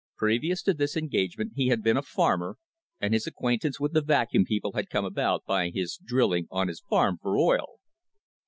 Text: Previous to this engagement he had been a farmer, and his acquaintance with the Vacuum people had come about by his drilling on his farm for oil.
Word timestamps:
Previous 0.17 0.63
to 0.63 0.73
this 0.73 0.97
engagement 0.97 1.51
he 1.53 1.67
had 1.67 1.83
been 1.83 1.95
a 1.95 2.01
farmer, 2.01 2.57
and 2.99 3.13
his 3.13 3.27
acquaintance 3.27 3.79
with 3.79 3.93
the 3.93 4.01
Vacuum 4.01 4.45
people 4.45 4.71
had 4.71 4.89
come 4.89 5.05
about 5.05 5.45
by 5.45 5.69
his 5.69 5.95
drilling 6.03 6.47
on 6.49 6.69
his 6.69 6.79
farm 6.81 7.19
for 7.21 7.37
oil. 7.37 7.77